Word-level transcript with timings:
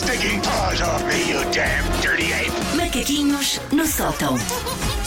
stinking 0.00 0.40
paws 0.40 0.80
off 0.80 1.06
me, 1.06 1.28
you 1.28 1.44
damn! 1.52 1.99
Macaquinhos 2.94 3.60
no 3.70 3.86
sótão. 3.86 4.34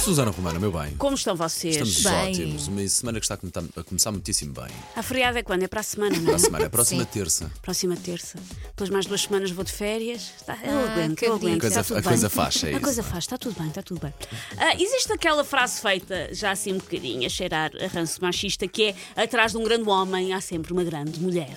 Susana 0.01 0.31
Romana, 0.31 0.57
meu 0.57 0.71
bem. 0.71 0.95
Como 0.97 1.15
estão 1.15 1.35
vocês? 1.35 1.75
Estamos 1.85 2.03
Bem. 2.03 2.31
ótimos. 2.31 2.67
Uma 2.69 2.87
semana 2.87 3.19
que 3.19 3.25
está 3.25 3.33
a 3.33 3.37
começar, 3.37 3.63
a 3.75 3.83
começar 3.83 4.11
muitíssimo 4.13 4.53
bem. 4.53 4.67
A 4.95 5.03
feriado 5.03 5.37
é 5.37 5.43
quando? 5.43 5.63
É 5.63 5.67
para 5.67 5.81
a 5.81 5.83
semana, 5.83 6.15
não 6.15 6.23
Para 6.23 6.31
é? 6.31 6.35
a 6.35 6.39
semana, 6.39 6.65
a 6.67 6.69
próxima 6.69 7.03
Sim. 7.03 7.09
terça. 7.11 7.51
Próxima 7.61 7.97
terça. 7.97 8.39
Depois 8.67 8.89
mais 8.89 9.05
duas 9.05 9.23
semanas 9.23 9.51
vou 9.51 9.65
de 9.65 9.73
férias. 9.73 10.31
Está, 10.39 10.57
eu 10.63 10.77
Ah, 10.79 10.93
aguento, 10.93 11.17
que 11.17 11.25
eu 11.25 11.33
aguento. 11.33 11.57
A 11.57 11.59
coisa- 11.59 11.81
está 11.81 11.83
tudo 11.83 11.97
a 11.97 12.01
bem. 12.01 12.09
coisa 12.09 12.29
faz, 12.29 12.63
é 12.63 12.67
A 12.67 12.71
isso. 12.71 12.79
coisa 12.81 13.03
faz, 13.03 13.23
está 13.25 13.37
tudo 13.37 13.59
bem, 13.59 13.67
está 13.67 13.83
tudo 13.83 13.99
bem. 13.99 14.13
Ah, 14.57 14.75
existe 14.81 15.11
aquela 15.11 15.43
frase 15.43 15.81
feita, 15.81 16.29
já 16.33 16.51
assim 16.51 16.71
um 16.71 16.77
bocadinho, 16.77 17.25
a 17.25 17.29
cheirar 17.29 17.69
a 17.83 17.87
ranço 17.87 18.21
machista, 18.21 18.65
que 18.65 18.95
é 19.15 19.23
atrás 19.23 19.51
de 19.51 19.57
um 19.57 19.63
grande 19.63 19.89
homem 19.89 20.31
há 20.33 20.39
sempre 20.39 20.71
uma 20.71 20.85
grande 20.85 21.19
mulher. 21.19 21.53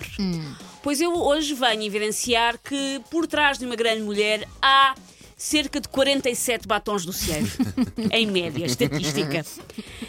Pois 0.83 0.99
eu 0.99 1.13
hoje 1.15 1.53
venho 1.53 1.83
evidenciar 1.83 2.57
que 2.57 3.01
por 3.09 3.25
trás 3.27 3.57
de 3.57 3.65
uma 3.65 3.77
grande 3.77 4.01
mulher 4.03 4.45
há 4.61 4.93
cerca 5.37 5.79
de 5.79 5.87
47 5.87 6.67
batons 6.67 7.05
do 7.05 7.13
cielo, 7.13 7.47
em 8.11 8.25
média, 8.25 8.65
estatística. 8.65 9.45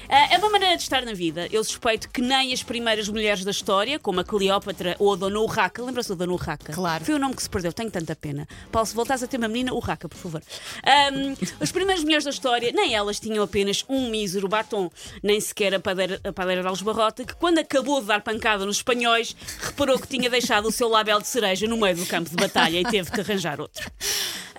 Ah, 0.08 0.32
é 0.32 0.38
uma 0.38 0.48
maneira 0.48 0.74
de 0.74 0.82
estar 0.82 1.04
na 1.04 1.12
vida. 1.12 1.46
Eu 1.52 1.62
suspeito 1.62 2.08
que 2.08 2.22
nem 2.22 2.52
as 2.54 2.62
primeiras 2.62 3.08
mulheres 3.10 3.44
da 3.44 3.50
história, 3.50 3.98
como 3.98 4.20
a 4.20 4.24
Cleópatra 4.24 4.96
ou 4.98 5.12
a 5.12 5.16
Dona 5.16 5.38
Urraca, 5.38 5.82
lembra-se 5.82 6.08
da 6.08 6.14
Dona 6.14 6.32
Urraca? 6.32 6.72
Claro. 6.72 7.04
Foi 7.04 7.14
o 7.14 7.18
nome 7.18 7.36
que 7.36 7.42
se 7.42 7.50
perdeu, 7.50 7.72
tenho 7.74 7.90
tanta 7.90 8.16
pena. 8.16 8.48
Paulo, 8.72 8.86
se 8.86 8.94
voltares 8.94 9.22
a 9.22 9.26
ter 9.26 9.36
uma 9.36 9.48
menina, 9.48 9.74
Urraca, 9.74 10.08
por 10.08 10.16
favor. 10.16 10.42
Ahm, 10.82 11.34
as 11.60 11.70
primeiras 11.70 12.02
mulheres 12.02 12.24
da 12.24 12.30
história, 12.30 12.72
nem 12.72 12.94
elas 12.94 13.20
tinham 13.20 13.44
apenas 13.44 13.84
um 13.86 14.08
mísero 14.08 14.48
batom, 14.48 14.90
nem 15.22 15.38
sequer 15.38 15.74
a 15.74 15.80
padeira, 15.80 16.18
a 16.24 16.32
padeira 16.32 16.62
de 16.62 16.68
Algebarrota, 16.68 17.24
que 17.24 17.34
quando 17.36 17.58
acabou 17.58 18.00
de 18.00 18.06
dar 18.06 18.22
pancada 18.22 18.64
nos 18.64 18.78
espanhóis, 18.78 19.36
reparou 19.60 19.98
que 19.98 20.08
tinha 20.08 20.30
deixado 20.30 20.68
o 20.68 20.72
seu 20.72 20.88
label 20.88 21.20
de 21.20 21.26
cereja 21.26 21.66
no 21.66 21.76
meio 21.76 21.96
do 21.96 22.06
campo 22.06 22.30
de 22.30 22.36
batalha 22.36 22.80
e 22.80 22.84
teve 22.84 23.10
que 23.10 23.20
arranjar 23.20 23.60
outro. 23.60 23.84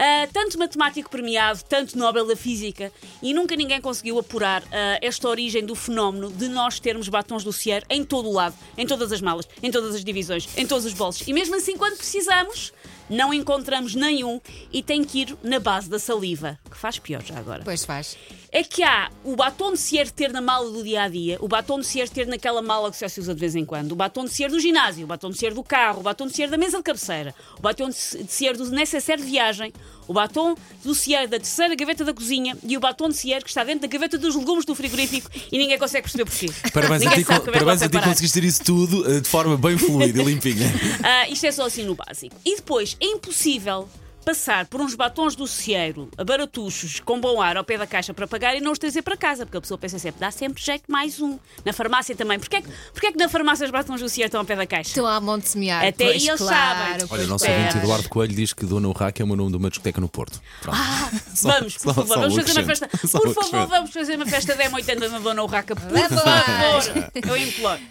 Ah, 0.01 0.29
tanto 0.31 0.57
matemático 0.57 1.09
premiado, 1.09 1.59
tanto 1.67 1.97
Nobel 1.97 2.25
da 2.25 2.35
Física, 2.35 2.89
e 3.21 3.33
nunca 3.33 3.53
ninguém 3.53 3.81
conseguiu 3.81 4.17
apurar 4.17 4.63
ah, 4.71 4.97
esta 5.01 5.27
origem 5.27 5.65
do 5.65 5.75
fenómeno 5.75 6.31
de 6.31 6.47
nós 6.47 6.79
termos 6.79 7.09
batons 7.09 7.43
do 7.43 7.51
Cier 7.51 7.83
em 7.89 8.05
todo 8.05 8.29
o 8.29 8.33
lado, 8.33 8.55
em 8.77 8.87
todas 8.87 9.11
as 9.11 9.19
malas, 9.19 9.45
em 9.61 9.69
todas 9.69 9.93
as 9.93 10.01
divisões, 10.01 10.47
em 10.55 10.65
todos 10.65 10.85
os 10.85 10.93
bolsos. 10.93 11.27
E 11.27 11.33
mesmo 11.33 11.53
assim, 11.55 11.75
quando 11.75 11.97
precisamos, 11.97 12.71
não 13.09 13.33
encontramos 13.33 13.93
nenhum 13.93 14.39
e 14.71 14.81
tem 14.81 15.03
que 15.03 15.23
ir 15.23 15.37
na 15.43 15.59
base 15.59 15.89
da 15.89 15.99
saliva, 15.99 16.57
que 16.69 16.77
faz 16.77 16.97
pior 16.97 17.21
já 17.21 17.37
agora 17.37 17.63
Pois 17.65 17.83
faz. 17.83 18.15
É 18.51 18.63
que 18.63 18.81
há 18.81 19.09
o 19.23 19.35
batom 19.35 19.73
de 19.73 19.77
cierre 19.79 20.09
ter 20.09 20.31
na 20.33 20.41
mala 20.41 20.69
do 20.71 20.83
dia 20.83 21.03
a 21.03 21.07
dia, 21.07 21.37
o 21.39 21.47
batom 21.47 21.79
de 21.79 21.85
cierre 21.85 22.09
ter 22.09 22.25
naquela 22.25 22.61
mala 22.61 22.89
que 22.89 22.97
só 22.97 23.07
se 23.07 23.19
usa 23.19 23.33
de 23.33 23.39
vez 23.39 23.55
em 23.55 23.63
quando, 23.63 23.91
o 23.91 23.95
batom 23.95 24.25
de 24.25 24.31
cierre 24.31 24.51
do 24.51 24.59
ginásio, 24.59 25.03
o 25.03 25.07
batom 25.07 25.29
de 25.29 25.37
cierre 25.37 25.53
do 25.53 25.63
carro, 25.63 25.99
o 25.99 26.03
batom 26.03 26.25
de 26.27 26.33
cierre 26.35 26.49
da 26.51 26.57
mesa 26.57 26.77
de 26.77 26.83
cabeceira, 26.83 27.35
o 27.57 27.61
batom 27.61 27.89
de 27.89 27.95
cierre 27.95 28.57
do 28.57 28.69
necessaire 28.71 29.21
de 29.21 29.27
viagem, 29.29 29.71
o 30.07 30.13
batom 30.13 30.55
do 30.83 30.95
cierre 30.95 31.27
da 31.27 31.37
terceira 31.37 31.75
gaveta 31.75 32.03
da 32.03 32.11
cozinha 32.13 32.57
e 32.63 32.75
o 32.75 32.79
batom 32.79 33.09
de 33.09 33.15
cierre 33.17 33.43
que 33.43 33.49
está 33.49 33.63
dentro 33.63 33.81
da 33.81 33.87
gaveta 33.87 34.17
dos 34.17 34.35
legumes 34.35 34.65
do 34.65 34.73
frigorífico 34.73 35.29
e 35.51 35.57
ninguém 35.57 35.77
consegue 35.77 36.03
perceber 36.03 36.25
porquê. 36.25 36.47
Parabéns 36.73 37.01
a 37.03 37.05
ninguém 37.05 37.19
ti, 37.19 37.25
sabe 37.25 37.39
con- 37.39 37.45
como 37.45 37.55
é 37.55 37.59
parabéns 37.59 37.81
a 37.83 37.89
ti 37.89 38.01
conseguiste 38.01 38.41
ter 38.41 38.47
isso 38.47 38.63
tudo 38.63 39.11
eh, 39.11 39.19
de 39.19 39.29
forma 39.29 39.55
bem 39.57 39.77
fluida 39.77 40.19
e 40.21 40.25
limpinha. 40.25 40.67
Ah, 41.03 41.29
isto 41.29 41.45
é 41.45 41.51
só 41.51 41.65
assim 41.65 41.83
no 41.83 41.93
básico. 41.95 42.35
E 42.43 42.55
depois, 42.55 42.97
é 42.99 43.05
impossível 43.05 43.87
passar 44.29 44.67
por 44.67 44.79
uns 44.79 44.93
batons 44.93 45.35
do 45.35 45.47
cieiro, 45.47 46.07
a 46.15 46.23
baratuchos, 46.23 46.99
com 46.99 47.19
bom 47.19 47.41
ar 47.41 47.57
ao 47.57 47.63
pé 47.63 47.79
da 47.79 47.87
caixa 47.87 48.13
para 48.13 48.27
pagar 48.27 48.55
e 48.55 48.61
não 48.61 48.71
os 48.71 48.77
trazer 48.77 49.01
para 49.01 49.17
casa, 49.17 49.43
porque 49.43 49.57
a 49.57 49.61
pessoa 49.61 49.75
pensa 49.75 49.97
sempre, 49.97 50.19
dá 50.19 50.29
sempre 50.29 50.61
jeito 50.61 50.83
mais 50.87 51.19
um. 51.19 51.39
Na 51.65 51.73
farmácia 51.73 52.15
também. 52.15 52.37
Porquê 52.37 52.57
é 52.57 52.61
que, 52.61 52.69
porquê 52.93 53.07
é 53.07 53.11
que 53.11 53.17
na 53.17 53.27
farmácia 53.27 53.65
os 53.65 53.71
batons 53.71 53.99
do 54.01 54.07
cieiro 54.07 54.27
estão 54.27 54.41
ao 54.41 54.45
pé 54.45 54.55
da 54.55 54.67
caixa? 54.67 54.89
Estão 54.89 55.07
a 55.07 55.19
monte 55.19 55.49
semear. 55.49 55.83
Até 55.83 56.05
pois, 56.05 56.21
aí 56.21 56.27
eles 56.27 56.41
claro, 56.41 56.77
sabem. 56.79 56.93
Olha, 56.93 57.05
o 57.05 57.07
pois, 57.07 57.27
nosso 57.27 57.43
Espera. 57.45 57.59
ouvinte 57.65 57.77
Eduardo 57.83 58.09
Coelho 58.09 58.35
diz 58.35 58.53
que 58.53 58.65
Dona 58.67 58.87
Urraca 58.87 59.19
é 59.19 59.23
o 59.23 59.27
meu 59.27 59.35
nome 59.35 59.49
de 59.49 59.57
uma 59.57 59.69
discoteca 59.71 59.99
no 59.99 60.07
Porto. 60.07 60.39
Pronto. 60.61 60.77
Só- 61.33 61.49
Vamos, 61.49 61.73
por 61.73 61.81
só- 61.81 61.93
favor, 61.95 62.07
só 62.13 62.19
vamos 62.19 62.35
fazer 62.35 62.51
uma 62.59 62.65
festa. 62.67 62.87
Por 62.87 63.33
favor, 63.33 63.67
vamos 63.67 63.89
fazer 63.91 64.15
uma 64.15 64.25
festa 64.27 64.55
da 64.55 64.65
M80 64.69 65.09
na 65.09 65.17
Dona 65.19 65.43
Urraca. 65.43 65.75
Por 65.75 65.89
favor, 65.89 66.83
eu 67.15 67.37
imploro. 67.37 67.81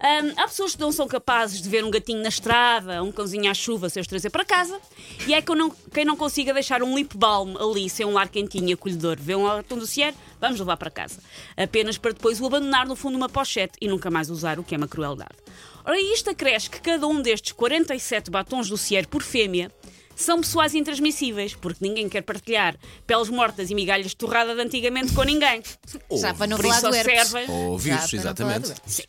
Hum, 0.00 0.32
há 0.36 0.46
pessoas 0.46 0.76
que 0.76 0.80
não 0.80 0.92
são 0.92 1.08
capazes 1.08 1.60
de 1.60 1.68
ver 1.68 1.84
um 1.84 1.90
gatinho 1.90 2.22
na 2.22 2.28
estrada, 2.28 3.02
um 3.02 3.10
cãozinho 3.10 3.50
à 3.50 3.54
chuva, 3.54 3.88
sem 3.88 4.00
os 4.00 4.06
trazer 4.06 4.30
para 4.30 4.44
casa. 4.44 4.78
E 5.26 5.34
é 5.34 5.42
que 5.42 5.50
eu 5.50 5.56
não- 5.56 5.70
quem 5.92 6.04
não 6.04 6.16
consiga 6.16 6.54
deixar 6.54 6.84
um 6.84 6.96
lip 6.96 7.16
balm 7.16 7.56
ali, 7.56 7.90
sem 7.90 8.06
um 8.06 8.12
lar 8.12 8.28
quentinho 8.28 8.68
e 8.68 8.72
acolhedor, 8.74 9.16
vê 9.20 9.34
um 9.34 9.42
batom 9.44 9.76
do 9.76 9.86
Cier, 9.88 10.14
vamos 10.40 10.60
levar 10.60 10.76
para 10.76 10.88
casa. 10.90 11.18
Apenas 11.56 11.98
para 11.98 12.12
depois 12.12 12.40
o 12.40 12.46
abandonar 12.46 12.86
no 12.86 12.94
fundo 12.94 13.12
de 13.14 13.16
uma 13.18 13.28
pochete 13.28 13.74
e 13.80 13.88
nunca 13.88 14.08
mais 14.08 14.30
usar, 14.30 14.58
o 14.60 14.62
que 14.64 14.72
é 14.74 14.78
uma 14.78 14.86
crueldade. 14.88 15.34
Ora, 15.84 15.98
isto 16.00 16.30
acresce 16.30 16.70
que 16.70 16.80
cada 16.80 17.06
um 17.08 17.20
destes 17.20 17.50
47 17.52 18.30
batons 18.30 18.68
do 18.68 18.76
Cier 18.76 19.06
por 19.08 19.22
fêmea 19.22 19.72
são 20.14 20.40
pessoais 20.40 20.74
intransmissíveis, 20.74 21.54
porque 21.54 21.78
ninguém 21.80 22.08
quer 22.08 22.22
partilhar 22.22 22.76
peles 23.06 23.28
mortas 23.28 23.70
e 23.70 23.74
migalhas 23.74 24.08
de 24.10 24.16
torrada 24.16 24.52
de 24.54 24.60
antigamente 24.60 25.12
com 25.12 25.22
ninguém. 25.22 25.62
Já 26.20 26.34
para 26.34 26.46
não 26.48 26.56
falar 26.58 26.80
do 26.80 26.94
herpes. 26.96 27.32
Ou 27.48 27.78
vírus, 27.78 28.12
exatamente. 28.12 28.70
herpes. 28.72 29.06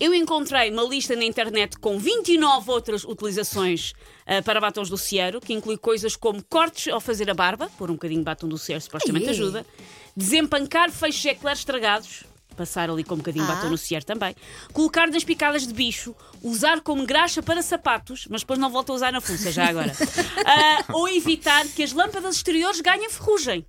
Eu 0.00 0.14
encontrei 0.14 0.70
uma 0.70 0.82
lista 0.84 1.16
na 1.16 1.24
internet 1.24 1.76
com 1.78 1.98
29 1.98 2.70
outras 2.70 3.04
utilizações 3.04 3.92
ah, 4.26 4.40
para 4.42 4.60
batons 4.60 4.88
do 4.88 4.96
cieiro, 4.96 5.40
que 5.40 5.52
inclui 5.52 5.76
coisas 5.76 6.14
como 6.14 6.42
cortes 6.44 6.92
ao 6.92 7.00
fazer 7.00 7.28
a 7.30 7.34
barba, 7.34 7.68
por 7.76 7.90
um 7.90 7.94
bocadinho 7.94 8.20
de 8.20 8.24
batom 8.24 8.46
do 8.48 8.56
cieiro 8.58 8.80
supostamente 8.82 9.26
Ai, 9.26 9.30
ajuda, 9.32 9.66
desempancar 10.16 10.90
feixes 10.92 11.24
eclairs 11.24 11.58
estragados, 11.60 12.22
passar 12.56 12.88
ali 12.90 13.02
com 13.02 13.14
um 13.14 13.18
bocadinho 13.18 13.44
de 13.44 13.50
Ah. 13.50 13.54
batom 13.56 13.70
no 13.70 13.78
cieiro 13.78 14.06
também, 14.06 14.36
colocar 14.72 15.08
nas 15.08 15.24
picadas 15.24 15.66
de 15.66 15.74
bicho, 15.74 16.14
usar 16.42 16.80
como 16.80 17.04
graxa 17.04 17.42
para 17.42 17.60
sapatos, 17.60 18.26
mas 18.30 18.42
depois 18.42 18.58
não 18.58 18.70
volto 18.70 18.92
a 18.92 18.94
usar 18.94 19.12
na 19.12 19.20
fuça 19.20 19.50
já 19.50 19.66
agora, 19.66 19.92
Ah, 20.46 20.84
ou 20.92 21.08
evitar 21.08 21.66
que 21.68 21.82
as 21.82 21.92
lâmpadas 21.92 22.36
exteriores 22.36 22.80
ganhem 22.80 23.10
ferrugem. 23.10 23.66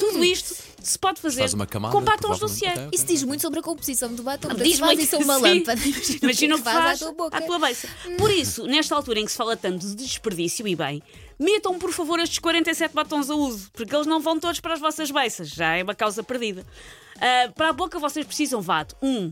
Tudo 0.00 0.24
isto 0.24 0.54
se 0.82 0.98
pode 0.98 1.20
fazer 1.20 1.40
Faz 1.40 1.54
uma 1.54 1.66
camada, 1.66 1.92
com 1.92 2.00
batons 2.00 2.38
do 2.38 2.46
provavelmente. 2.46 2.58
cieiro. 2.58 2.80
Ok. 2.86 2.90
Isso 2.92 3.06
diz 3.06 3.22
muito 3.22 3.42
sobre 3.42 3.60
a 3.60 3.62
composição 3.62 4.14
do 4.14 4.22
batom. 4.22 4.48
Diz 4.54 4.74
se 4.74 4.78
faz 4.80 4.96
muito 4.96 5.02
isso 5.02 5.16
a 5.16 5.18
uma 5.18 5.36
lâmpada. 5.36 5.80
Imagina 6.22 6.54
o 6.54 6.58
que 6.58 6.64
faz 6.64 7.02
à 7.02 7.04
tua 7.04 7.12
boca. 7.14 7.36
à 7.36 7.42
tua 7.42 7.58
beça. 7.58 7.88
Por 8.18 8.30
isso, 8.30 8.66
nesta 8.66 8.94
altura 8.94 9.20
em 9.20 9.24
que 9.24 9.30
se 9.30 9.36
fala 9.36 9.56
tanto 9.56 9.86
de 9.86 9.94
desperdício 9.94 10.66
e 10.66 10.74
bem, 10.74 11.02
metam 11.38 11.78
por 11.78 11.92
favor 11.92 12.18
estes 12.18 12.38
47 12.38 12.94
batons 12.94 13.30
a 13.30 13.34
uso, 13.34 13.70
porque 13.72 13.94
eles 13.94 14.06
não 14.06 14.20
vão 14.20 14.40
todos 14.40 14.58
para 14.60 14.74
as 14.74 14.80
vossas 14.80 15.10
beiças, 15.10 15.48
já 15.50 15.76
é 15.76 15.82
uma 15.82 15.94
causa 15.94 16.22
perdida. 16.22 16.66
Ah, 17.20 17.50
para 17.54 17.68
a 17.68 17.72
boca 17.72 17.98
vocês 17.98 18.24
precisam, 18.26 18.60
vá, 18.62 18.82
de 18.82 18.94
um 19.02 19.30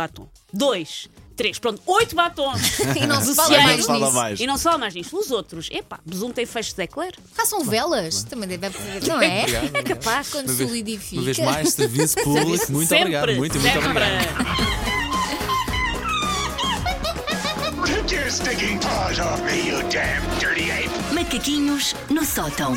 batom, 0.00 0.28
dois, 0.52 1.08
três, 1.36 1.58
pronto, 1.58 1.80
oito 1.86 2.14
batons. 2.16 2.60
E 3.00 3.06
não 3.06 3.20
se 3.20 3.34
fala 3.34 3.58
mais 3.60 3.84
Fala 3.86 3.98
nisso. 4.06 4.12
mais. 4.14 4.40
E 4.40 4.46
não 4.46 4.58
só 4.58 4.76
mais 4.78 4.94
nisto, 4.94 5.16
os 5.18 5.30
outros, 5.30 5.68
epá, 5.70 5.98
besunto 6.04 6.34
tem 6.34 6.46
feixes 6.46 6.72
de 6.72 6.82
eclair. 6.82 7.14
Façam 7.34 7.64
velas. 7.64 8.22
Também 8.24 8.48
deve 8.58 8.76
Não 9.06 9.20
é? 9.20 9.44
É 9.74 9.82
capaz. 9.82 10.28
Quando 10.30 10.46
Uma 10.46 10.52
se 10.52 10.58
vez- 10.58 10.70
solidifica. 10.70 11.16
Uma 11.20 11.24
vez 11.24 11.38
mais, 11.38 11.68
serviço 11.74 12.14
público. 12.22 12.72
Muito 12.72 12.88
sempre, 12.88 13.16
obrigado. 13.16 13.36
Muito, 13.38 13.58
muito 13.60 13.72
sempre. 13.72 13.88
obrigado. 13.88 14.70
Take 17.86 18.14
your 18.14 18.30
stinking 18.30 18.78
paws 18.80 19.18
off 19.18 19.40
me, 19.44 19.68
you 19.68 19.80
damn 19.90 20.22
dirty 20.38 20.70
ape! 20.70 20.90
Macaquinhos 21.14 21.94
no 22.10 22.24
sótão. 22.24 22.74